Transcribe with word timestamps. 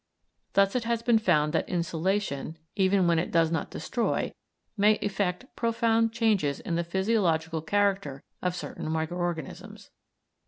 Thus 0.53 0.75
it 0.75 0.83
has 0.85 1.03
been 1.03 1.19
found 1.19 1.53
that 1.53 1.69
insolation, 1.69 2.57
even 2.75 3.05
when 3.05 3.19
it 3.19 3.29
does 3.29 3.51
not 3.51 3.69
destroy, 3.69 4.33
may 4.75 4.93
effect 4.95 5.45
profound 5.55 6.11
changes 6.11 6.59
in 6.59 6.73
the 6.73 6.83
physiological 6.83 7.61
character 7.61 8.23
of 8.41 8.55
certain 8.55 8.89
micro 8.89 9.19
organisms. 9.19 9.91